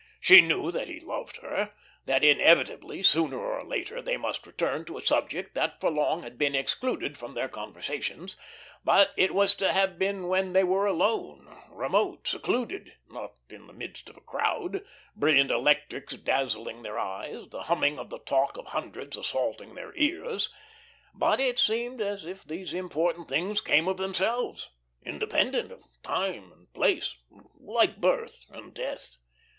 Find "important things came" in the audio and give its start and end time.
22.73-23.87